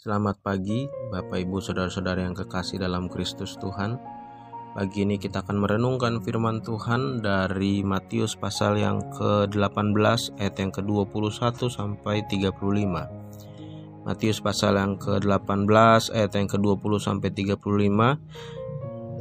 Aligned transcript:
Selamat 0.00 0.40
pagi, 0.40 0.88
Bapak 1.12 1.44
Ibu 1.44 1.60
Saudara-saudara 1.60 2.24
yang 2.24 2.32
kekasih 2.32 2.80
dalam 2.80 3.12
Kristus 3.12 3.60
Tuhan. 3.60 4.00
Pagi 4.72 5.04
ini 5.04 5.20
kita 5.20 5.44
akan 5.44 5.60
merenungkan 5.60 6.24
firman 6.24 6.64
Tuhan 6.64 7.20
dari 7.20 7.84
Matius 7.84 8.32
pasal 8.32 8.80
yang 8.80 9.04
ke-18 9.12 10.40
ayat 10.40 10.56
yang 10.56 10.72
ke-21 10.72 11.68
sampai 11.68 12.24
35. 12.32 14.08
Matius 14.08 14.40
pasal 14.40 14.80
yang 14.80 14.96
ke-18 14.96 15.68
ayat 16.16 16.32
yang 16.32 16.48
ke-20 16.48 16.92
sampai 16.96 17.28
35. 17.36 17.60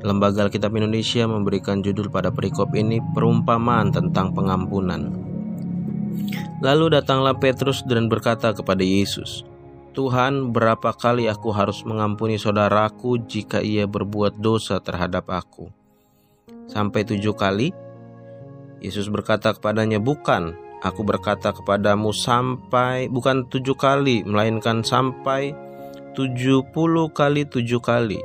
Lembaga 0.07 0.47
Alkitab 0.47 0.71
Indonesia 0.79 1.27
memberikan 1.27 1.83
judul 1.83 2.07
pada 2.07 2.31
perikop 2.31 2.71
ini 2.71 3.03
perumpamaan 3.11 3.91
tentang 3.91 4.31
pengampunan. 4.31 5.11
Lalu 6.63 6.95
datanglah 6.95 7.35
Petrus 7.35 7.83
dan 7.83 8.07
berkata 8.07 8.55
kepada 8.55 8.79
Yesus, 8.79 9.43
Tuhan, 9.89 10.53
berapa 10.53 10.93
kali 10.93 11.25
aku 11.25 11.49
harus 11.49 11.81
mengampuni 11.81 12.37
saudaraku 12.37 13.25
jika 13.25 13.59
ia 13.59 13.89
berbuat 13.89 14.37
dosa 14.37 14.77
terhadap 14.77 15.25
aku? 15.27 15.73
Sampai 16.69 17.01
tujuh 17.03 17.33
kali? 17.33 17.73
Yesus 18.79 19.09
berkata 19.09 19.57
kepadanya, 19.57 19.97
bukan, 19.97 20.53
aku 20.85 21.01
berkata 21.01 21.51
kepadamu 21.51 22.13
sampai, 22.13 23.09
bukan 23.09 23.49
tujuh 23.49 23.73
kali, 23.73 24.21
melainkan 24.23 24.85
sampai 24.85 25.57
tujuh 26.13 26.69
puluh 26.69 27.09
kali 27.09 27.49
tujuh 27.49 27.81
kali. 27.81 28.21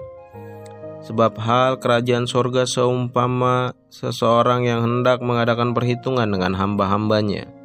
Sebab 1.05 1.37
hal 1.41 1.81
kerajaan 1.81 2.29
sorga 2.29 2.69
seumpama 2.69 3.77
seseorang 3.89 4.69
yang 4.69 4.81
hendak 4.85 5.21
mengadakan 5.21 5.73
perhitungan 5.73 6.29
dengan 6.29 6.57
hamba-hambanya 6.57 7.64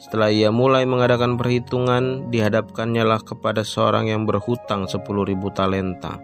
setelah 0.00 0.32
ia 0.32 0.48
mulai 0.48 0.88
mengadakan 0.88 1.36
perhitungan, 1.36 2.32
dihadapkannya 2.32 3.04
lah 3.04 3.20
kepada 3.20 3.60
seorang 3.60 4.08
yang 4.08 4.24
berhutang 4.24 4.88
sepuluh 4.88 5.28
ribu 5.28 5.52
talenta. 5.52 6.16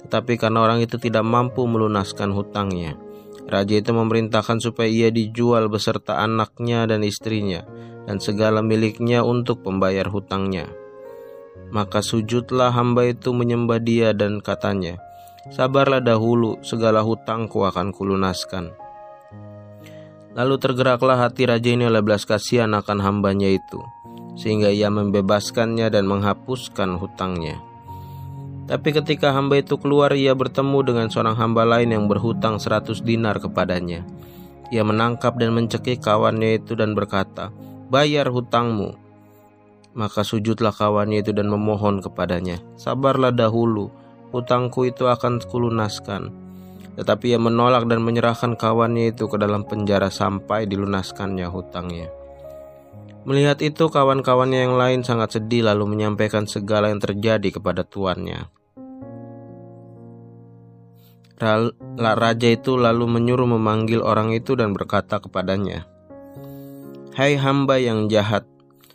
Tetapi 0.00 0.40
karena 0.40 0.64
orang 0.64 0.80
itu 0.80 0.96
tidak 0.96 1.20
mampu 1.20 1.68
melunaskan 1.68 2.32
hutangnya, 2.32 2.96
raja 3.44 3.76
itu 3.76 3.92
memerintahkan 3.92 4.64
supaya 4.64 4.88
ia 4.88 5.12
dijual 5.12 5.68
beserta 5.68 6.24
anaknya 6.24 6.88
dan 6.88 7.04
istrinya, 7.04 7.68
dan 8.08 8.16
segala 8.16 8.64
miliknya 8.64 9.20
untuk 9.20 9.60
pembayar 9.60 10.08
hutangnya. 10.08 10.64
Maka 11.68 12.00
sujudlah 12.00 12.72
hamba 12.72 13.12
itu 13.12 13.36
menyembah 13.36 13.82
dia 13.82 14.16
dan 14.16 14.40
katanya, 14.40 14.96
Sabarlah 15.52 16.00
dahulu, 16.00 16.58
segala 16.64 17.04
hutangku 17.04 17.60
akan 17.60 17.92
kulunaskan. 17.92 18.85
Lalu 20.36 20.60
tergeraklah 20.60 21.16
hati 21.16 21.48
raja 21.48 21.72
ini 21.72 21.88
oleh 21.88 22.04
belas 22.04 22.28
kasihan 22.28 22.76
akan 22.76 23.00
hambanya 23.00 23.48
itu, 23.48 23.80
sehingga 24.36 24.68
ia 24.68 24.92
membebaskannya 24.92 25.88
dan 25.88 26.04
menghapuskan 26.04 27.00
hutangnya. 27.00 27.56
Tapi 28.68 28.92
ketika 28.92 29.32
hamba 29.32 29.64
itu 29.64 29.80
keluar, 29.80 30.12
ia 30.12 30.36
bertemu 30.36 30.84
dengan 30.84 31.06
seorang 31.08 31.40
hamba 31.40 31.64
lain 31.64 31.96
yang 31.96 32.04
berhutang 32.04 32.60
seratus 32.60 33.00
dinar 33.00 33.40
kepadanya. 33.40 34.04
Ia 34.68 34.84
menangkap 34.84 35.40
dan 35.40 35.56
mencekik 35.56 36.04
kawannya 36.04 36.60
itu 36.60 36.76
dan 36.76 36.92
berkata, 36.92 37.48
Bayar 37.88 38.28
hutangmu. 38.28 38.92
Maka 39.96 40.20
sujudlah 40.20 40.76
kawannya 40.76 41.24
itu 41.24 41.32
dan 41.32 41.48
memohon 41.48 42.04
kepadanya, 42.04 42.60
Sabarlah 42.76 43.32
dahulu, 43.32 43.88
hutangku 44.36 44.84
itu 44.84 45.08
akan 45.08 45.40
kulunaskan. 45.48 46.45
Tetapi 46.96 47.36
ia 47.36 47.40
menolak 47.40 47.84
dan 47.84 48.00
menyerahkan 48.00 48.56
kawannya 48.56 49.12
itu 49.12 49.28
ke 49.28 49.36
dalam 49.36 49.68
penjara 49.68 50.08
sampai 50.08 50.64
dilunaskannya 50.64 51.46
hutangnya. 51.46 52.08
Melihat 53.26 53.60
itu, 53.60 53.90
kawan-kawannya 53.90 54.64
yang 54.64 54.74
lain 54.78 55.04
sangat 55.04 55.36
sedih 55.36 55.66
lalu 55.66 55.98
menyampaikan 55.98 56.48
segala 56.48 56.88
yang 56.88 57.02
terjadi 57.02 57.58
kepada 57.58 57.84
tuannya. 57.84 58.48
Raja 61.36 62.48
itu 62.48 62.80
lalu 62.80 63.04
menyuruh 63.04 63.44
memanggil 63.44 64.00
orang 64.00 64.32
itu 64.32 64.56
dan 64.56 64.72
berkata 64.72 65.20
kepadanya, 65.20 65.84
Hai 67.12 67.36
hamba 67.36 67.76
yang 67.76 68.08
jahat, 68.08 68.48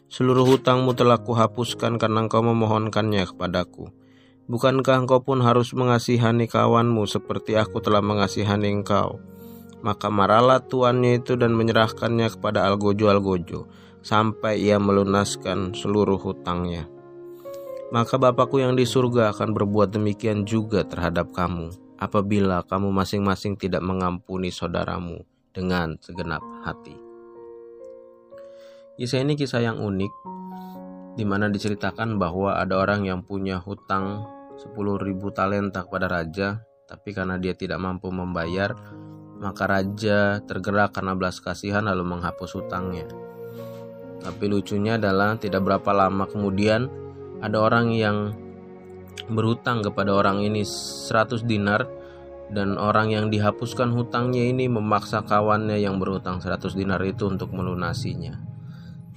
seluruh 0.10 0.48
hutangmu 0.48 0.98
telah 0.98 1.22
kuhapuskan 1.22 2.02
karena 2.02 2.26
engkau 2.26 2.42
memohonkannya 2.42 3.30
kepadaku. 3.30 3.94
Bukankah 4.52 5.08
engkau 5.08 5.24
pun 5.24 5.40
harus 5.40 5.72
mengasihani 5.72 6.44
kawanmu 6.44 7.08
seperti 7.08 7.56
aku 7.56 7.80
telah 7.80 8.04
mengasihani 8.04 8.68
engkau? 8.68 9.24
Maka 9.80 10.12
marahlah 10.12 10.60
tuannya 10.60 11.24
itu 11.24 11.40
dan 11.40 11.56
menyerahkannya 11.56 12.28
kepada 12.36 12.68
Algojo-Algojo 12.68 13.72
sampai 14.04 14.60
ia 14.60 14.76
melunaskan 14.76 15.72
seluruh 15.72 16.20
hutangnya. 16.20 16.84
Maka 17.96 18.20
Bapakku 18.20 18.60
yang 18.60 18.76
di 18.76 18.84
surga 18.84 19.32
akan 19.32 19.56
berbuat 19.56 19.96
demikian 19.96 20.44
juga 20.44 20.84
terhadap 20.84 21.32
kamu 21.32 21.72
apabila 21.96 22.68
kamu 22.68 22.92
masing-masing 22.92 23.56
tidak 23.56 23.80
mengampuni 23.80 24.52
saudaramu 24.52 25.24
dengan 25.56 25.96
segenap 26.04 26.44
hati. 26.68 27.00
Kisah 29.00 29.24
ini 29.24 29.40
kisah 29.40 29.64
yang 29.64 29.80
unik 29.80 30.12
di 31.16 31.24
mana 31.24 31.48
diceritakan 31.48 32.20
bahwa 32.20 32.60
ada 32.60 32.76
orang 32.80 33.08
yang 33.08 33.24
punya 33.24 33.60
hutang 33.60 34.28
10.000 34.62 34.78
talenta 35.34 35.82
kepada 35.82 36.06
raja, 36.06 36.62
tapi 36.86 37.18
karena 37.18 37.42
dia 37.42 37.58
tidak 37.58 37.82
mampu 37.82 38.14
membayar, 38.14 38.78
maka 39.42 39.66
raja 39.66 40.38
tergerak 40.46 40.94
karena 40.94 41.18
belas 41.18 41.42
kasihan 41.42 41.90
lalu 41.90 42.06
menghapus 42.06 42.62
hutangnya. 42.62 43.10
Tapi 44.22 44.46
lucunya 44.46 45.02
adalah 45.02 45.34
tidak 45.42 45.66
berapa 45.66 45.90
lama 45.98 46.30
kemudian 46.30 46.86
ada 47.42 47.58
orang 47.58 47.90
yang 47.90 48.38
berhutang 49.34 49.82
kepada 49.82 50.14
orang 50.14 50.46
ini 50.46 50.62
100 50.62 51.42
dinar 51.50 51.90
dan 52.54 52.78
orang 52.78 53.10
yang 53.10 53.26
dihapuskan 53.34 53.90
hutangnya 53.90 54.46
ini 54.46 54.70
memaksa 54.70 55.26
kawannya 55.26 55.82
yang 55.82 55.98
berhutang 55.98 56.38
100 56.38 56.78
dinar 56.78 57.02
itu 57.02 57.26
untuk 57.26 57.50
melunasinya. 57.50 58.38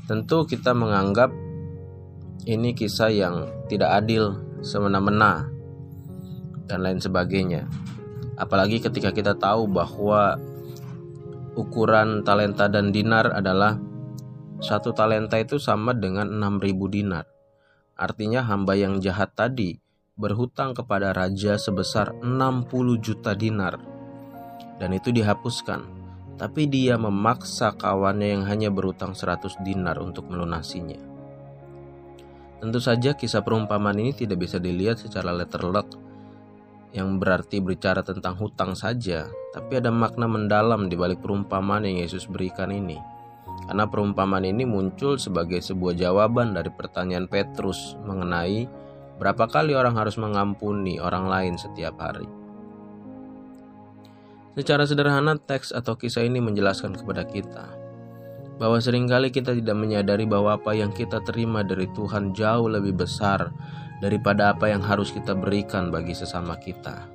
Tentu 0.08 0.48
kita 0.48 0.72
menganggap 0.72 1.28
ini 2.48 2.72
kisah 2.72 3.12
yang 3.12 3.68
tidak 3.68 4.04
adil 4.04 4.53
semena-mena 4.64 5.44
dan 6.64 6.80
lain 6.80 6.98
sebagainya. 6.98 7.68
Apalagi 8.40 8.80
ketika 8.80 9.12
kita 9.12 9.36
tahu 9.36 9.68
bahwa 9.68 10.40
ukuran 11.54 12.26
talenta 12.26 12.66
dan 12.66 12.90
dinar 12.90 13.30
adalah 13.30 13.78
satu 14.58 14.96
talenta 14.96 15.38
itu 15.38 15.60
sama 15.60 15.92
dengan 15.94 16.26
6000 16.26 16.88
dinar. 16.90 17.28
Artinya 17.94 18.42
hamba 18.42 18.74
yang 18.74 18.98
jahat 18.98 19.36
tadi 19.38 19.78
berhutang 20.18 20.74
kepada 20.74 21.14
raja 21.14 21.54
sebesar 21.60 22.16
60 22.24 22.98
juta 22.98 23.36
dinar. 23.38 23.78
Dan 24.82 24.96
itu 24.96 25.14
dihapuskan. 25.14 25.94
Tapi 26.34 26.66
dia 26.66 26.98
memaksa 26.98 27.78
kawannya 27.78 28.34
yang 28.34 28.42
hanya 28.50 28.66
berhutang 28.74 29.14
100 29.14 29.62
dinar 29.62 30.02
untuk 30.02 30.26
melunasinya. 30.26 31.13
Tentu 32.62 32.78
saja 32.80 33.12
kisah 33.12 33.42
perumpamaan 33.42 33.98
ini 33.98 34.14
tidak 34.14 34.46
bisa 34.46 34.62
dilihat 34.62 35.02
secara 35.02 35.34
letterlock 35.34 35.90
yang 36.94 37.18
berarti 37.18 37.58
berbicara 37.58 38.06
tentang 38.06 38.38
hutang 38.38 38.78
saja, 38.78 39.26
tapi 39.50 39.82
ada 39.82 39.90
makna 39.90 40.30
mendalam 40.30 40.86
di 40.86 40.94
balik 40.94 41.18
perumpamaan 41.18 41.82
yang 41.82 41.98
Yesus 41.98 42.30
berikan 42.30 42.70
ini. 42.70 42.96
Karena 43.66 43.90
perumpamaan 43.90 44.46
ini 44.46 44.62
muncul 44.62 45.18
sebagai 45.18 45.58
sebuah 45.58 45.98
jawaban 45.98 46.54
dari 46.54 46.70
pertanyaan 46.70 47.26
Petrus 47.26 47.98
mengenai 48.06 48.70
berapa 49.18 49.50
kali 49.50 49.74
orang 49.74 49.98
harus 49.98 50.14
mengampuni 50.14 51.02
orang 51.02 51.26
lain 51.26 51.54
setiap 51.58 51.98
hari. 51.98 52.26
Secara 54.54 54.86
sederhana, 54.86 55.34
teks 55.34 55.74
atau 55.74 55.98
kisah 55.98 56.22
ini 56.22 56.38
menjelaskan 56.38 56.94
kepada 56.94 57.26
kita 57.26 57.83
bahwa 58.56 58.78
sering 58.78 59.10
kali 59.10 59.34
kita 59.34 59.54
tidak 59.54 59.74
menyadari 59.74 60.24
bahwa 60.24 60.54
apa 60.54 60.74
yang 60.74 60.94
kita 60.94 61.22
terima 61.26 61.66
dari 61.66 61.90
Tuhan 61.90 62.32
jauh 62.32 62.70
lebih 62.70 62.94
besar 63.06 63.50
daripada 63.98 64.54
apa 64.54 64.70
yang 64.70 64.82
harus 64.82 65.10
kita 65.10 65.34
berikan 65.34 65.90
bagi 65.90 66.14
sesama 66.14 66.58
kita. 66.58 67.10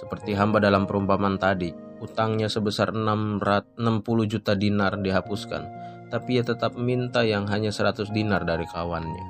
Seperti 0.00 0.32
hamba 0.32 0.60
dalam 0.60 0.88
perumpamaan 0.88 1.36
tadi, 1.36 1.72
utangnya 2.00 2.48
sebesar 2.48 2.92
60 2.92 3.76
juta 4.24 4.56
dinar 4.56 4.96
dihapuskan, 5.00 5.62
tapi 6.08 6.40
ia 6.40 6.44
tetap 6.44 6.76
minta 6.76 7.20
yang 7.24 7.44
hanya 7.48 7.68
100 7.68 8.08
dinar 8.12 8.44
dari 8.48 8.64
kawannya. 8.64 9.24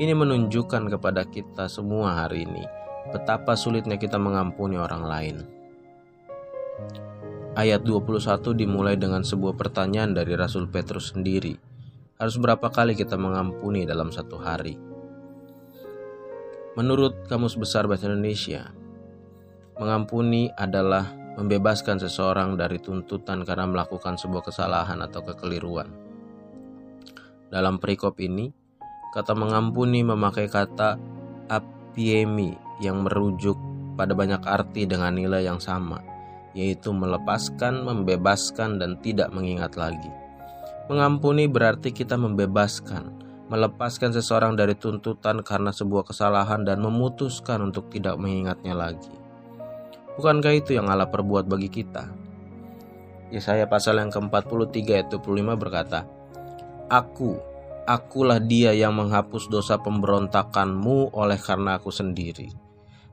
Ini 0.00 0.12
menunjukkan 0.16 0.92
kepada 0.92 1.28
kita 1.28 1.68
semua 1.68 2.24
hari 2.24 2.48
ini 2.48 2.64
betapa 3.10 3.58
sulitnya 3.58 3.98
kita 3.98 4.16
mengampuni 4.16 4.78
orang 4.78 5.02
lain. 5.04 5.36
Ayat 7.58 7.82
21 7.82 8.54
dimulai 8.54 8.94
dengan 8.94 9.26
sebuah 9.26 9.58
pertanyaan 9.58 10.14
dari 10.14 10.38
Rasul 10.38 10.70
Petrus 10.70 11.14
sendiri. 11.14 11.58
Harus 12.20 12.36
berapa 12.36 12.68
kali 12.70 12.94
kita 12.94 13.16
mengampuni 13.16 13.88
dalam 13.88 14.12
satu 14.14 14.38
hari? 14.38 14.76
Menurut 16.78 17.26
Kamus 17.26 17.58
Besar 17.58 17.90
Bahasa 17.90 18.06
Indonesia, 18.06 18.70
mengampuni 19.80 20.52
adalah 20.54 21.10
membebaskan 21.34 21.98
seseorang 21.98 22.54
dari 22.54 22.78
tuntutan 22.78 23.42
karena 23.42 23.66
melakukan 23.66 24.14
sebuah 24.14 24.46
kesalahan 24.46 25.02
atau 25.02 25.24
kekeliruan. 25.24 25.90
Dalam 27.50 27.82
perikop 27.82 28.14
ini, 28.22 28.54
Kata 29.10 29.34
mengampuni 29.34 30.06
memakai 30.06 30.46
kata 30.46 30.94
apiemi 31.50 32.54
yang 32.78 33.02
merujuk 33.02 33.58
pada 33.98 34.14
banyak 34.14 34.38
arti 34.46 34.86
dengan 34.86 35.18
nilai 35.18 35.42
yang 35.42 35.58
sama, 35.58 35.98
yaitu 36.54 36.90
melepaskan, 36.90 37.86
membebaskan, 37.86 38.82
dan 38.82 38.98
tidak 39.00 39.30
mengingat 39.30 39.78
lagi. 39.78 40.10
Mengampuni 40.90 41.46
berarti 41.46 41.94
kita 41.94 42.18
membebaskan, 42.18 43.14
melepaskan 43.50 44.10
seseorang 44.10 44.58
dari 44.58 44.74
tuntutan 44.74 45.42
karena 45.42 45.70
sebuah 45.70 46.06
kesalahan 46.06 46.66
dan 46.66 46.82
memutuskan 46.82 47.62
untuk 47.62 47.90
tidak 47.90 48.18
mengingatnya 48.18 48.74
lagi. 48.74 49.14
Bukankah 50.18 50.52
itu 50.54 50.74
yang 50.74 50.90
Allah 50.90 51.06
perbuat 51.06 51.46
bagi 51.46 51.70
kita? 51.70 52.10
Yesaya 53.30 53.70
pasal 53.70 54.02
yang 54.02 54.10
ke-43 54.10 54.76
ayat 54.90 55.08
25 55.14 55.54
berkata, 55.54 56.02
Aku, 56.90 57.38
akulah 57.86 58.42
dia 58.42 58.74
yang 58.74 58.98
menghapus 58.98 59.46
dosa 59.46 59.78
pemberontakanmu 59.78 61.14
oleh 61.14 61.38
karena 61.38 61.78
aku 61.78 61.94
sendiri, 61.94 62.50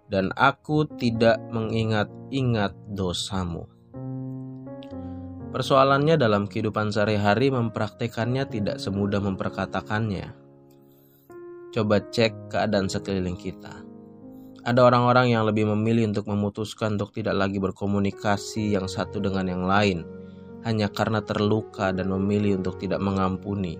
dan 0.07 0.31
aku 0.35 0.87
tidak 0.95 1.39
mengingat-ingat 1.51 2.75
dosamu. 2.95 3.67
Persoalannya 5.47 6.19
dalam 6.19 6.45
kehidupan 6.45 6.91
sehari-hari 6.91 7.49
mempraktekannya 7.49 8.45
tidak 8.51 8.77
semudah 8.77 9.23
memperkatakannya. 9.23 10.35
Coba 11.71 12.03
cek 12.03 12.51
keadaan 12.51 12.91
sekeliling 12.91 13.39
kita. 13.39 13.83
Ada 14.67 14.83
orang-orang 14.83 15.31
yang 15.31 15.47
lebih 15.47 15.63
memilih 15.71 16.11
untuk 16.11 16.27
memutuskan 16.27 16.99
untuk 16.99 17.15
tidak 17.15 17.39
lagi 17.39 17.55
berkomunikasi 17.63 18.75
yang 18.75 18.91
satu 18.91 19.23
dengan 19.23 19.47
yang 19.47 19.63
lain, 19.63 20.03
hanya 20.67 20.91
karena 20.91 21.23
terluka 21.23 21.95
dan 21.95 22.11
memilih 22.11 22.59
untuk 22.59 22.75
tidak 22.75 22.99
mengampuni. 22.99 23.79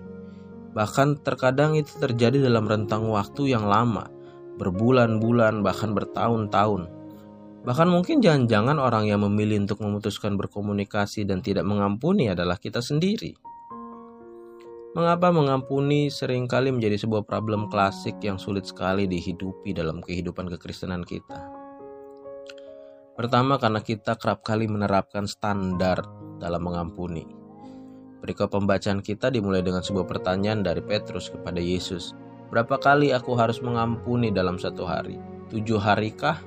Bahkan 0.72 1.20
terkadang 1.20 1.76
itu 1.76 1.92
terjadi 2.00 2.40
dalam 2.40 2.64
rentang 2.64 3.04
waktu 3.12 3.52
yang 3.52 3.68
lama, 3.68 4.08
berbulan-bulan, 4.58 5.62
bahkan 5.62 5.94
bertahun-tahun. 5.94 6.90
Bahkan 7.62 7.88
mungkin 7.88 8.18
jangan-jangan 8.18 8.76
orang 8.82 9.06
yang 9.06 9.22
memilih 9.22 9.62
untuk 9.62 9.80
memutuskan 9.82 10.34
berkomunikasi 10.34 11.22
dan 11.22 11.40
tidak 11.40 11.62
mengampuni 11.62 12.28
adalah 12.28 12.58
kita 12.58 12.82
sendiri. 12.82 13.38
Mengapa 14.98 15.30
mengampuni 15.30 16.10
sering 16.10 16.50
kali 16.50 16.74
menjadi 16.74 16.98
sebuah 16.98 17.22
problem 17.22 17.70
klasik 17.70 18.18
yang 18.24 18.40
sulit 18.40 18.66
sekali 18.66 19.06
dihidupi 19.06 19.70
dalam 19.70 20.02
kehidupan 20.02 20.50
kekristenan 20.56 21.06
kita? 21.06 21.38
Pertama 23.14 23.58
karena 23.58 23.82
kita 23.82 24.14
kerap 24.18 24.46
kali 24.46 24.66
menerapkan 24.70 25.26
standar 25.26 26.02
dalam 26.38 26.62
mengampuni. 26.62 27.26
Berikut 28.18 28.50
pembacaan 28.50 28.98
kita 28.98 29.30
dimulai 29.30 29.62
dengan 29.62 29.82
sebuah 29.82 30.06
pertanyaan 30.06 30.66
dari 30.66 30.82
Petrus 30.82 31.30
kepada 31.30 31.62
Yesus. 31.62 32.14
Berapa 32.48 32.80
kali 32.80 33.12
aku 33.12 33.36
harus 33.36 33.60
mengampuni 33.60 34.32
dalam 34.32 34.56
satu 34.56 34.88
hari? 34.88 35.20
Tujuh 35.52 35.76
harikah? 35.76 36.40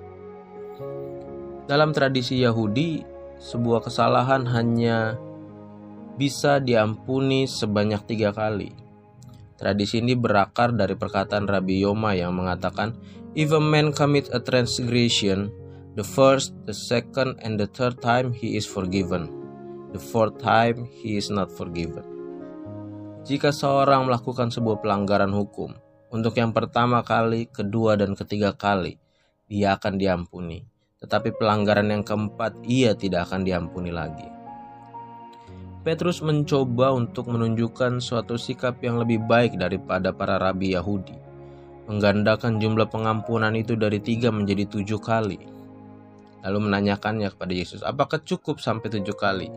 Dalam 1.69 1.93
tradisi 1.93 2.41
Yahudi, 2.41 3.05
sebuah 3.37 3.85
kesalahan 3.85 4.49
hanya 4.49 5.21
bisa 6.17 6.57
diampuni 6.57 7.45
sebanyak 7.45 8.01
tiga 8.09 8.33
kali. 8.33 8.73
Tradisi 9.61 10.01
ini 10.01 10.17
berakar 10.17 10.73
dari 10.73 10.97
perkataan 10.97 11.45
Rabbi 11.45 11.85
Yoma 11.85 12.17
yang 12.17 12.33
mengatakan, 12.33 12.97
If 13.37 13.53
a 13.53 13.61
man 13.61 13.93
commit 13.93 14.27
a 14.33 14.41
transgression, 14.41 15.53
the 15.93 16.01
first, 16.01 16.57
the 16.65 16.73
second, 16.73 17.37
and 17.45 17.61
the 17.61 17.69
third 17.69 18.01
time 18.01 18.33
he 18.33 18.57
is 18.57 18.65
forgiven. 18.65 19.29
The 19.93 20.01
fourth 20.01 20.41
time 20.41 20.89
he 20.89 21.13
is 21.13 21.29
not 21.29 21.53
forgiven. 21.53 22.03
Jika 23.21 23.53
seorang 23.53 24.09
melakukan 24.09 24.49
sebuah 24.49 24.81
pelanggaran 24.81 25.29
hukum, 25.29 25.77
untuk 26.13 26.35
yang 26.37 26.51
pertama 26.51 27.01
kali, 27.01 27.47
kedua, 27.47 27.95
dan 27.95 28.13
ketiga 28.13 28.51
kali, 28.53 28.99
dia 29.47 29.79
akan 29.79 29.95
diampuni 29.95 30.71
tetapi 31.01 31.33
pelanggaran 31.33 31.89
yang 31.89 32.05
keempat 32.05 32.61
ia 32.69 32.93
tidak 32.93 33.27
akan 33.27 33.41
diampuni 33.41 33.89
lagi. 33.89 34.29
Petrus 35.81 36.21
mencoba 36.21 36.93
untuk 36.93 37.25
menunjukkan 37.25 37.97
suatu 37.97 38.37
sikap 38.37 38.77
yang 38.85 39.01
lebih 39.01 39.17
baik 39.25 39.57
daripada 39.57 40.13
para 40.13 40.37
rabi 40.37 40.77
Yahudi, 40.77 41.17
menggandakan 41.89 42.61
jumlah 42.61 42.85
pengampunan 42.85 43.57
itu 43.57 43.73
dari 43.73 43.97
tiga 43.97 44.29
menjadi 44.29 44.69
tujuh 44.69 45.01
kali, 45.01 45.41
lalu 46.45 46.57
menanyakannya 46.69 47.33
kepada 47.33 47.49
Yesus, 47.49 47.81
apakah 47.81 48.21
cukup 48.21 48.61
sampai 48.61 48.93
tujuh 48.93 49.17
kali? 49.17 49.49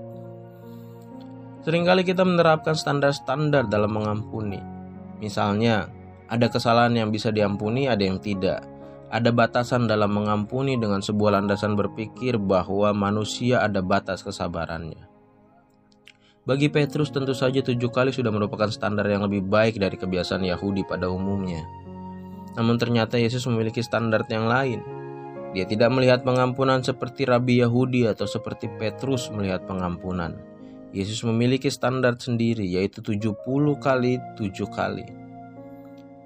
Seringkali 1.69 2.09
kita 2.09 2.25
menerapkan 2.25 2.73
standar-standar 2.73 3.69
dalam 3.69 3.93
mengampuni. 3.93 4.61
Misalnya, 5.21 5.89
ada 6.35 6.51
kesalahan 6.51 6.99
yang 6.99 7.15
bisa 7.15 7.31
diampuni, 7.31 7.87
ada 7.87 8.03
yang 8.03 8.19
tidak. 8.19 8.67
Ada 9.15 9.31
batasan 9.31 9.87
dalam 9.87 10.11
mengampuni 10.11 10.75
dengan 10.75 10.99
sebuah 10.99 11.39
landasan 11.39 11.79
berpikir 11.79 12.35
bahwa 12.43 12.91
manusia 12.91 13.63
ada 13.63 13.79
batas 13.79 14.27
kesabarannya. 14.27 14.99
Bagi 16.43 16.67
Petrus 16.75 17.15
tentu 17.15 17.39
saja 17.39 17.63
tujuh 17.63 17.95
kali 17.95 18.11
sudah 18.11 18.35
merupakan 18.35 18.67
standar 18.67 19.07
yang 19.07 19.23
lebih 19.23 19.47
baik 19.47 19.79
dari 19.79 19.95
kebiasaan 19.95 20.43
Yahudi 20.43 20.83
pada 20.83 21.07
umumnya. 21.07 21.63
Namun 22.59 22.83
ternyata 22.83 23.15
Yesus 23.15 23.47
memiliki 23.47 23.79
standar 23.79 24.27
yang 24.27 24.51
lain. 24.51 24.83
Dia 25.55 25.71
tidak 25.71 25.95
melihat 25.95 26.27
pengampunan 26.27 26.83
seperti 26.83 27.31
Rabi 27.31 27.63
Yahudi 27.63 28.11
atau 28.11 28.27
seperti 28.27 28.67
Petrus 28.75 29.31
melihat 29.31 29.63
pengampunan. 29.71 30.35
Yesus 30.91 31.23
memiliki 31.23 31.71
standar 31.71 32.19
sendiri 32.19 32.67
yaitu 32.67 32.99
70 32.99 33.39
kali 33.79 34.19
tujuh 34.35 34.67
kali. 34.75 35.24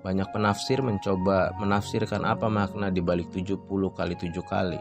Banyak 0.08 0.32
penafsir 0.32 0.80
mencoba 0.80 1.52
menafsirkan 1.60 2.24
apa 2.24 2.48
makna 2.48 2.88
di 2.88 3.04
balik 3.04 3.28
70 3.28 3.60
kali 3.92 4.16
7 4.16 4.40
kali. 4.40 4.80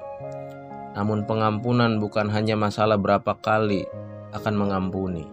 Namun 0.96 1.28
pengampunan 1.28 2.00
bukan 2.00 2.32
hanya 2.32 2.56
masalah 2.56 2.96
berapa 2.96 3.36
kali 3.36 3.84
akan 4.32 4.56
mengampuni. 4.56 5.28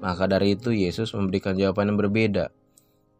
Maka 0.00 0.24
dari 0.24 0.56
itu 0.56 0.72
Yesus 0.72 1.12
memberikan 1.12 1.52
jawaban 1.52 1.92
yang 1.92 2.00
berbeda. 2.00 2.48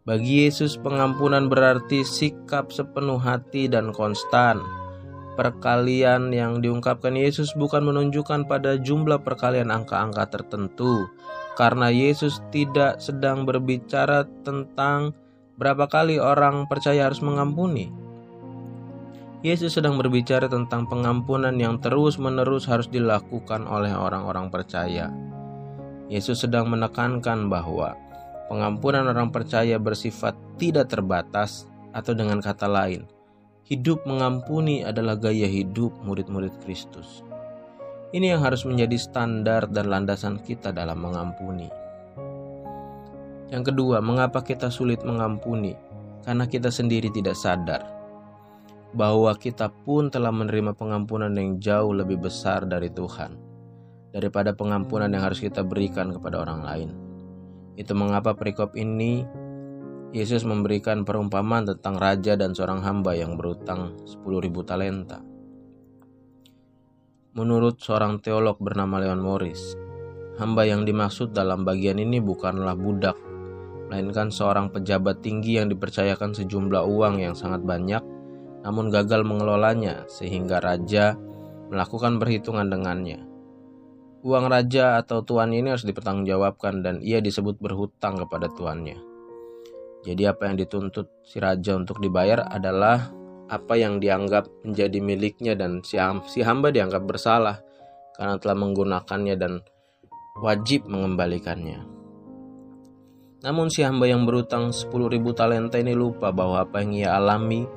Bagi 0.08 0.48
Yesus 0.48 0.80
pengampunan 0.80 1.52
berarti 1.52 2.00
sikap 2.00 2.72
sepenuh 2.72 3.20
hati 3.20 3.68
dan 3.68 3.92
konstan. 3.92 4.64
Perkalian 5.36 6.32
yang 6.32 6.64
diungkapkan 6.64 7.12
Yesus 7.12 7.52
bukan 7.60 7.84
menunjukkan 7.84 8.48
pada 8.48 8.80
jumlah 8.80 9.20
perkalian 9.20 9.68
angka-angka 9.68 10.32
tertentu, 10.32 11.12
karena 11.60 11.92
Yesus 11.92 12.40
tidak 12.48 13.04
sedang 13.04 13.44
berbicara 13.44 14.24
tentang 14.48 15.12
Berapa 15.54 15.86
kali 15.86 16.18
orang 16.18 16.66
percaya 16.66 17.06
harus 17.06 17.22
mengampuni? 17.22 17.86
Yesus 19.46 19.78
sedang 19.78 19.94
berbicara 19.94 20.50
tentang 20.50 20.90
pengampunan 20.90 21.54
yang 21.54 21.78
terus-menerus 21.78 22.66
harus 22.66 22.90
dilakukan 22.90 23.62
oleh 23.70 23.94
orang-orang 23.94 24.50
percaya. 24.50 25.14
Yesus 26.10 26.42
sedang 26.42 26.66
menekankan 26.66 27.46
bahwa 27.46 27.94
pengampunan 28.50 29.06
orang 29.06 29.30
percaya 29.30 29.78
bersifat 29.78 30.34
tidak 30.58 30.90
terbatas, 30.90 31.70
atau 31.94 32.10
dengan 32.18 32.42
kata 32.42 32.66
lain, 32.66 33.06
hidup 33.62 34.02
mengampuni 34.10 34.82
adalah 34.82 35.14
gaya 35.14 35.46
hidup 35.46 35.94
murid-murid 36.02 36.50
Kristus. 36.66 37.22
Ini 38.10 38.34
yang 38.34 38.42
harus 38.42 38.66
menjadi 38.66 38.98
standar 38.98 39.70
dan 39.70 39.86
landasan 39.86 40.42
kita 40.42 40.74
dalam 40.74 40.98
mengampuni. 40.98 41.83
Yang 43.54 43.70
kedua, 43.70 44.02
mengapa 44.02 44.42
kita 44.42 44.66
sulit 44.66 45.06
mengampuni? 45.06 45.78
Karena 46.26 46.50
kita 46.50 46.74
sendiri 46.74 47.06
tidak 47.14 47.38
sadar 47.38 47.86
bahwa 48.98 49.30
kita 49.38 49.70
pun 49.70 50.10
telah 50.10 50.34
menerima 50.34 50.74
pengampunan 50.74 51.30
yang 51.30 51.62
jauh 51.62 51.94
lebih 51.94 52.18
besar 52.18 52.66
dari 52.66 52.90
Tuhan 52.90 53.38
daripada 54.10 54.58
pengampunan 54.58 55.06
yang 55.06 55.22
harus 55.22 55.38
kita 55.38 55.62
berikan 55.62 56.10
kepada 56.10 56.42
orang 56.42 56.66
lain. 56.66 56.90
Itu 57.78 57.94
mengapa 57.94 58.34
perikop 58.34 58.74
ini 58.74 59.22
Yesus 60.10 60.42
memberikan 60.42 61.06
perumpamaan 61.06 61.70
tentang 61.70 61.94
raja 61.94 62.34
dan 62.34 62.58
seorang 62.58 62.82
hamba 62.82 63.14
yang 63.14 63.38
berutang 63.38 63.94
10.000 64.02 64.50
talenta. 64.66 65.22
Menurut 67.38 67.78
seorang 67.78 68.18
teolog 68.18 68.58
bernama 68.58 68.98
Leon 68.98 69.22
Morris, 69.22 69.78
hamba 70.42 70.66
yang 70.66 70.82
dimaksud 70.82 71.30
dalam 71.30 71.62
bagian 71.62 71.98
ini 71.98 72.18
bukanlah 72.22 72.78
budak 72.78 73.33
melainkan 73.94 74.34
seorang 74.34 74.74
pejabat 74.74 75.22
tinggi 75.22 75.54
yang 75.62 75.70
dipercayakan 75.70 76.34
sejumlah 76.34 76.82
uang 76.82 77.22
yang 77.22 77.38
sangat 77.38 77.62
banyak, 77.62 78.02
namun 78.66 78.90
gagal 78.90 79.22
mengelolanya 79.22 80.02
sehingga 80.10 80.58
raja 80.58 81.14
melakukan 81.70 82.18
perhitungan 82.18 82.66
dengannya. 82.66 83.22
Uang 84.26 84.50
raja 84.50 84.98
atau 84.98 85.22
tuan 85.22 85.54
ini 85.54 85.70
harus 85.70 85.86
dipertanggungjawabkan 85.86 86.82
dan 86.82 86.98
ia 87.06 87.22
disebut 87.22 87.62
berhutang 87.62 88.18
kepada 88.18 88.50
tuannya. 88.50 88.98
Jadi 90.02 90.26
apa 90.26 90.50
yang 90.50 90.58
dituntut 90.58 91.06
si 91.22 91.38
raja 91.38 91.78
untuk 91.78 92.02
dibayar 92.02 92.50
adalah 92.50 93.14
apa 93.46 93.78
yang 93.78 94.02
dianggap 94.02 94.50
menjadi 94.66 94.98
miliknya 94.98 95.54
dan 95.54 95.86
si 95.86 96.42
hamba 96.42 96.74
dianggap 96.74 97.06
bersalah 97.06 97.62
karena 98.18 98.42
telah 98.42 98.56
menggunakannya 98.58 99.38
dan 99.38 99.62
wajib 100.42 100.82
mengembalikannya. 100.90 102.03
Namun 103.44 103.68
si 103.68 103.84
hamba 103.84 104.08
yang 104.08 104.24
berutang 104.24 104.72
10 104.72 104.88
ribu 105.12 105.36
talenta 105.36 105.76
ini 105.76 105.92
lupa 105.92 106.32
bahwa 106.32 106.64
apa 106.64 106.80
yang 106.80 106.96
ia 106.96 107.10
alami, 107.12 107.68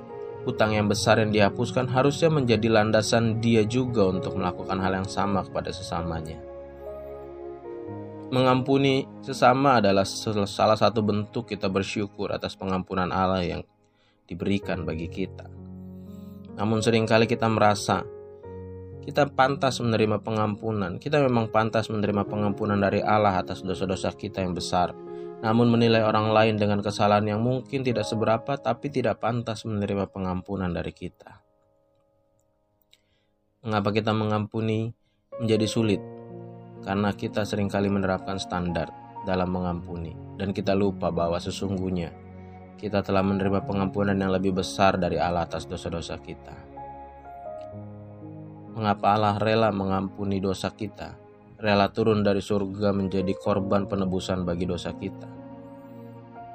hutang 0.48 0.72
yang 0.72 0.88
besar 0.88 1.20
yang 1.20 1.36
dihapuskan 1.36 1.92
harusnya 1.92 2.32
menjadi 2.32 2.72
landasan 2.72 3.44
dia 3.44 3.68
juga 3.68 4.08
untuk 4.08 4.40
melakukan 4.40 4.80
hal 4.80 5.04
yang 5.04 5.10
sama 5.12 5.44
kepada 5.44 5.76
sesamanya. 5.76 6.40
Mengampuni 8.32 9.04
sesama 9.20 9.84
adalah 9.84 10.08
salah 10.48 10.80
satu 10.80 11.04
bentuk 11.04 11.52
kita 11.52 11.68
bersyukur 11.68 12.32
atas 12.32 12.56
pengampunan 12.56 13.12
Allah 13.12 13.44
yang 13.44 13.62
diberikan 14.24 14.88
bagi 14.88 15.12
kita. 15.12 15.52
Namun 16.56 16.80
sering 16.80 17.04
kali 17.04 17.28
kita 17.28 17.48
merasa 17.52 18.08
kita 19.04 19.32
pantas 19.32 19.80
menerima 19.80 20.20
pengampunan. 20.20 21.00
Kita 21.00 21.24
memang 21.24 21.48
pantas 21.48 21.88
menerima 21.88 22.28
pengampunan 22.28 22.76
dari 22.76 23.00
Allah 23.00 23.40
atas 23.40 23.64
dosa-dosa 23.64 24.12
kita 24.12 24.44
yang 24.44 24.52
besar 24.52 25.07
namun 25.38 25.70
menilai 25.70 26.02
orang 26.02 26.34
lain 26.34 26.56
dengan 26.58 26.82
kesalahan 26.82 27.38
yang 27.38 27.42
mungkin 27.46 27.86
tidak 27.86 28.10
seberapa 28.10 28.58
tapi 28.58 28.90
tidak 28.90 29.22
pantas 29.22 29.70
menerima 29.70 30.10
pengampunan 30.10 30.74
dari 30.74 30.90
kita. 30.90 31.46
Mengapa 33.62 33.94
kita 33.94 34.16
mengampuni 34.18 34.90
menjadi 35.38 35.68
sulit? 35.70 36.02
Karena 36.82 37.14
kita 37.14 37.46
sering 37.46 37.70
kali 37.70 37.92
menerapkan 37.92 38.42
standar 38.42 38.90
dalam 39.28 39.52
mengampuni 39.54 40.16
dan 40.40 40.56
kita 40.56 40.74
lupa 40.74 41.12
bahwa 41.14 41.38
sesungguhnya 41.38 42.16
kita 42.78 43.02
telah 43.02 43.26
menerima 43.26 43.66
pengampunan 43.66 44.16
yang 44.16 44.32
lebih 44.34 44.58
besar 44.58 44.98
dari 44.98 45.18
Allah 45.18 45.46
atas 45.46 45.66
dosa-dosa 45.66 46.18
kita. 46.22 46.56
Mengapa 48.78 49.18
Allah 49.18 49.36
rela 49.42 49.70
mengampuni 49.74 50.38
dosa 50.38 50.70
kita 50.70 51.27
rela 51.58 51.90
turun 51.90 52.22
dari 52.22 52.38
surga 52.38 52.94
menjadi 52.94 53.34
korban 53.34 53.90
penebusan 53.90 54.46
bagi 54.46 54.70
dosa 54.70 54.94
kita. 54.94 55.26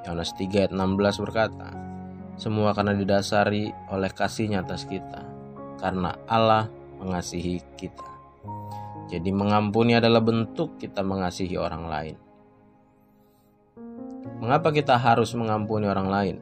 Yohanes 0.07 0.35
3 0.39 0.67
ayat 0.67 0.73
16 0.75 1.23
berkata, 1.27 1.69
Semua 2.39 2.71
karena 2.75 2.95
didasari 2.95 3.71
oleh 3.91 4.11
kasihnya 4.11 4.63
atas 4.63 4.87
kita, 4.87 5.27
karena 5.83 6.15
Allah 6.31 6.71
mengasihi 7.03 7.59
kita. 7.75 8.07
Jadi 9.11 9.31
mengampuni 9.35 9.99
adalah 9.99 10.23
bentuk 10.23 10.79
kita 10.79 11.03
mengasihi 11.03 11.59
orang 11.59 11.85
lain. 11.91 12.17
Mengapa 14.39 14.75
kita 14.75 14.99
harus 14.99 15.35
mengampuni 15.35 15.87
orang 15.87 16.09
lain? 16.11 16.37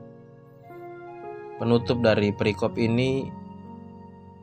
Penutup 1.61 2.00
dari 2.00 2.33
perikop 2.33 2.76
ini 2.81 3.29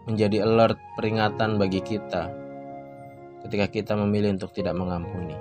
menjadi 0.06 0.46
alert 0.46 0.78
peringatan 0.94 1.58
bagi 1.58 1.82
kita 1.82 2.47
ketika 3.48 3.72
kita 3.72 3.94
memilih 3.96 4.36
untuk 4.36 4.52
tidak 4.52 4.76
mengampuni. 4.76 5.40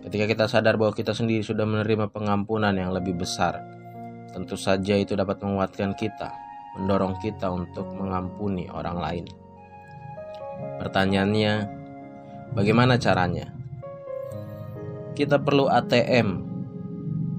Ketika 0.00 0.24
kita 0.24 0.44
sadar 0.48 0.80
bahwa 0.80 0.96
kita 0.96 1.12
sendiri 1.12 1.44
sudah 1.44 1.68
menerima 1.68 2.08
pengampunan 2.08 2.72
yang 2.72 2.96
lebih 2.96 3.20
besar, 3.20 3.60
tentu 4.32 4.56
saja 4.56 4.96
itu 4.96 5.12
dapat 5.12 5.44
menguatkan 5.44 5.92
kita, 5.92 6.32
mendorong 6.80 7.20
kita 7.20 7.52
untuk 7.52 7.92
mengampuni 7.92 8.72
orang 8.72 8.96
lain. 8.96 9.24
Pertanyaannya, 10.80 11.52
bagaimana 12.56 12.96
caranya? 12.96 13.52
Kita 15.12 15.36
perlu 15.36 15.68
ATM 15.68 16.28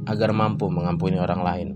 agar 0.05 0.29
mampu 0.29 0.69
mengampuni 0.69 1.17
orang 1.17 1.41
lain. 1.41 1.69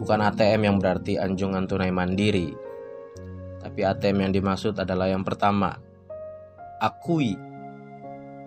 Bukan 0.00 0.24
ATM 0.24 0.64
yang 0.64 0.76
berarti 0.80 1.20
anjungan 1.20 1.68
tunai 1.68 1.92
mandiri 1.92 2.69
tapi 3.60 3.84
ATM 3.84 4.28
yang 4.28 4.32
dimaksud 4.32 4.74
adalah 4.80 5.06
yang 5.12 5.20
pertama, 5.20 5.76
akui 6.80 7.36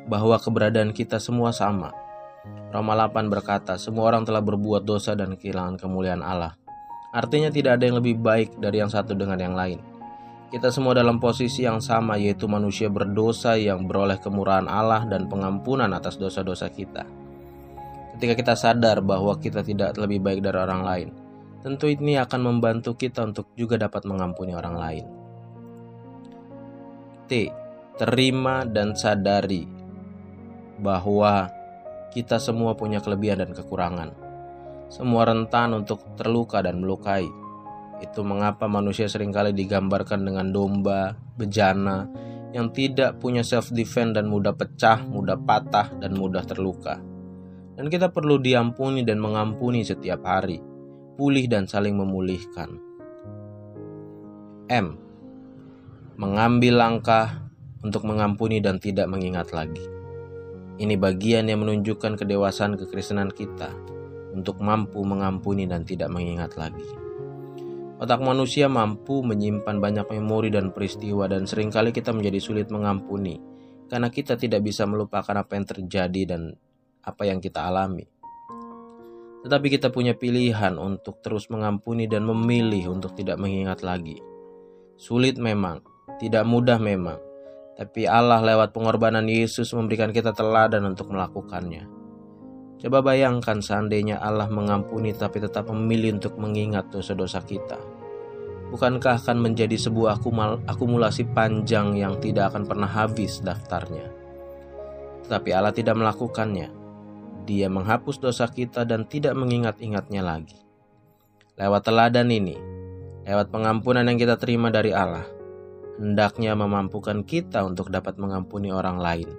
bahwa 0.10 0.36
keberadaan 0.42 0.92
kita 0.92 1.22
semua 1.22 1.54
sama. 1.54 1.94
Roma 2.74 2.98
8 2.98 3.30
berkata, 3.30 3.78
semua 3.78 4.10
orang 4.10 4.26
telah 4.26 4.42
berbuat 4.42 4.84
dosa 4.84 5.14
dan 5.14 5.38
kehilangan 5.38 5.80
kemuliaan 5.80 6.26
Allah. 6.26 6.58
Artinya 7.14 7.54
tidak 7.54 7.78
ada 7.78 7.86
yang 7.86 8.02
lebih 8.02 8.18
baik 8.18 8.58
dari 8.58 8.82
yang 8.82 8.90
satu 8.90 9.14
dengan 9.14 9.38
yang 9.38 9.54
lain. 9.54 9.80
Kita 10.50 10.74
semua 10.74 10.98
dalam 10.98 11.22
posisi 11.22 11.66
yang 11.66 11.82
sama 11.82 12.18
yaitu 12.18 12.50
manusia 12.50 12.90
berdosa 12.90 13.58
yang 13.58 13.86
beroleh 13.86 14.18
kemurahan 14.18 14.66
Allah 14.66 15.06
dan 15.06 15.30
pengampunan 15.30 15.90
atas 15.94 16.18
dosa-dosa 16.18 16.70
kita. 16.74 17.06
Ketika 18.18 18.34
kita 18.38 18.54
sadar 18.54 19.02
bahwa 19.02 19.38
kita 19.38 19.66
tidak 19.66 19.98
lebih 19.98 20.22
baik 20.22 20.46
dari 20.46 20.58
orang 20.58 20.82
lain, 20.86 21.10
tentu 21.64 21.88
ini 21.88 22.20
akan 22.20 22.42
membantu 22.44 23.00
kita 23.00 23.24
untuk 23.24 23.56
juga 23.56 23.80
dapat 23.80 24.04
mengampuni 24.04 24.52
orang 24.52 24.76
lain. 24.76 25.06
T. 27.32 27.32
Terima 27.96 28.68
dan 28.68 29.00
sadari 29.00 29.64
bahwa 30.84 31.48
kita 32.12 32.36
semua 32.42 32.76
punya 32.76 33.00
kelebihan 33.00 33.48
dan 33.48 33.52
kekurangan. 33.56 34.12
Semua 34.92 35.24
rentan 35.24 35.72
untuk 35.72 36.04
terluka 36.20 36.60
dan 36.60 36.84
melukai. 36.84 37.26
Itu 38.04 38.28
mengapa 38.28 38.68
manusia 38.68 39.08
sering 39.08 39.32
kali 39.32 39.56
digambarkan 39.56 40.26
dengan 40.26 40.52
domba, 40.52 41.16
bejana, 41.40 42.10
yang 42.52 42.76
tidak 42.76 43.22
punya 43.24 43.46
self 43.46 43.72
defense 43.72 44.20
dan 44.20 44.28
mudah 44.28 44.52
pecah, 44.52 45.00
mudah 45.06 45.40
patah, 45.40 45.96
dan 46.02 46.18
mudah 46.18 46.44
terluka. 46.44 47.00
Dan 47.78 47.88
kita 47.88 48.12
perlu 48.12 48.42
diampuni 48.42 49.06
dan 49.06 49.22
mengampuni 49.22 49.86
setiap 49.86 50.26
hari 50.26 50.73
pulih 51.14 51.46
dan 51.46 51.70
saling 51.70 51.94
memulihkan. 51.94 52.78
M. 54.70 54.98
Mengambil 56.18 56.78
langkah 56.78 57.50
untuk 57.84 58.08
mengampuni 58.08 58.64
dan 58.64 58.80
tidak 58.80 59.06
mengingat 59.12 59.52
lagi. 59.52 59.84
Ini 60.80 60.98
bagian 60.98 61.46
yang 61.52 61.62
menunjukkan 61.62 62.18
kedewasaan 62.18 62.80
kekristenan 62.80 63.30
kita 63.30 63.70
untuk 64.34 64.58
mampu 64.58 65.06
mengampuni 65.06 65.70
dan 65.70 65.86
tidak 65.86 66.10
mengingat 66.10 66.58
lagi. 66.58 66.86
Otak 68.02 68.20
manusia 68.20 68.66
mampu 68.66 69.22
menyimpan 69.22 69.78
banyak 69.78 70.10
memori 70.18 70.50
dan 70.50 70.74
peristiwa 70.74 71.30
dan 71.30 71.46
sering 71.46 71.70
kali 71.70 71.94
kita 71.94 72.10
menjadi 72.10 72.42
sulit 72.42 72.68
mengampuni 72.74 73.38
karena 73.88 74.10
kita 74.10 74.34
tidak 74.34 74.66
bisa 74.66 74.90
melupakan 74.90 75.38
apa 75.38 75.54
yang 75.54 75.66
terjadi 75.70 76.36
dan 76.36 76.58
apa 77.06 77.24
yang 77.30 77.38
kita 77.38 77.64
alami. 77.64 78.13
Tetapi 79.44 79.68
kita 79.68 79.92
punya 79.92 80.16
pilihan 80.16 80.80
untuk 80.80 81.20
terus 81.20 81.52
mengampuni 81.52 82.08
dan 82.08 82.24
memilih 82.24 82.96
untuk 82.96 83.12
tidak 83.12 83.36
mengingat 83.36 83.84
lagi. 83.84 84.16
Sulit 84.96 85.36
memang, 85.36 85.84
tidak 86.16 86.48
mudah 86.48 86.80
memang, 86.80 87.20
tapi 87.76 88.08
Allah 88.08 88.40
lewat 88.40 88.72
pengorbanan 88.72 89.28
Yesus 89.28 89.76
memberikan 89.76 90.16
kita 90.16 90.32
teladan 90.32 90.88
untuk 90.88 91.12
melakukannya. 91.12 91.84
Coba 92.80 93.00
bayangkan 93.04 93.60
seandainya 93.60 94.20
Allah 94.20 94.48
mengampuni 94.48 95.16
tapi 95.16 95.44
tetap 95.44 95.68
memilih 95.72 96.20
untuk 96.20 96.40
mengingat 96.40 96.88
dosa-dosa 96.92 97.44
kita. 97.44 97.80
Bukankah 98.72 99.22
akan 99.22 99.38
menjadi 99.40 99.76
sebuah 99.76 100.24
akumulasi 100.66 101.30
panjang 101.36 102.00
yang 102.00 102.18
tidak 102.24 102.52
akan 102.52 102.64
pernah 102.64 102.90
habis 102.90 103.44
daftarnya? 103.44 104.08
Tetapi 105.28 105.50
Allah 105.56 105.72
tidak 105.72 105.96
melakukannya 105.96 106.83
dia 107.44 107.68
menghapus 107.68 108.24
dosa 108.24 108.48
kita 108.48 108.88
dan 108.88 109.04
tidak 109.08 109.36
mengingat-ingatnya 109.36 110.24
lagi. 110.24 110.58
Lewat 111.60 111.86
teladan 111.86 112.32
ini, 112.32 112.58
lewat 113.28 113.52
pengampunan 113.54 114.08
yang 114.08 114.18
kita 114.18 114.40
terima 114.40 114.74
dari 114.74 114.96
Allah, 114.96 115.28
hendaknya 116.00 116.56
memampukan 116.58 117.22
kita 117.22 117.62
untuk 117.68 117.92
dapat 117.94 118.18
mengampuni 118.18 118.74
orang 118.74 118.98
lain 118.98 119.30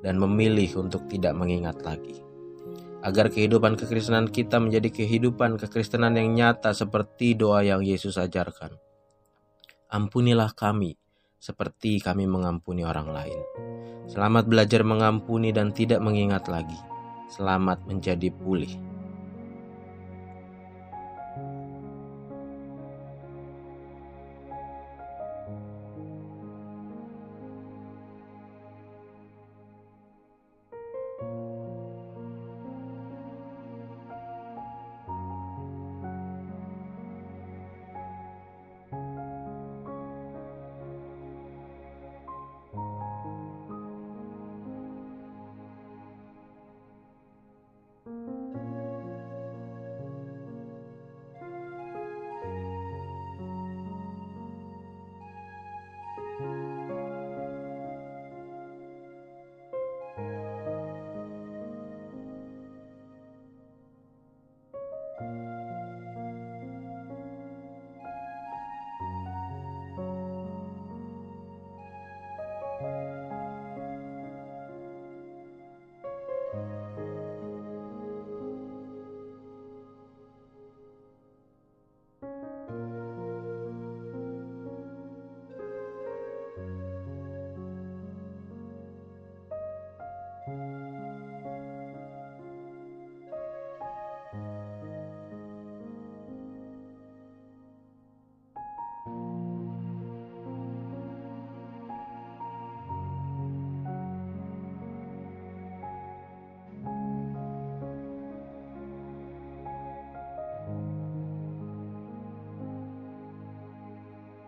dan 0.00 0.16
memilih 0.16 0.86
untuk 0.86 1.04
tidak 1.10 1.34
mengingat 1.34 1.82
lagi. 1.82 2.22
Agar 3.02 3.30
kehidupan 3.30 3.78
kekristenan 3.78 4.26
kita 4.30 4.58
menjadi 4.58 4.90
kehidupan 4.90 5.54
kekristenan 5.60 6.18
yang 6.18 6.34
nyata 6.34 6.74
seperti 6.74 7.38
doa 7.38 7.62
yang 7.62 7.82
Yesus 7.82 8.18
ajarkan. 8.18 8.74
Ampunilah 9.92 10.50
kami, 10.54 10.98
seperti 11.38 12.02
kami 12.02 12.26
mengampuni 12.26 12.82
orang 12.82 13.12
lain. 13.14 13.38
Selamat 14.08 14.48
belajar 14.48 14.82
mengampuni 14.82 15.52
dan 15.54 15.70
tidak 15.70 16.00
mengingat 16.02 16.48
lagi 16.50 16.97
selamat 17.28 17.84
menjadi 17.84 18.32
pulih. 18.32 18.72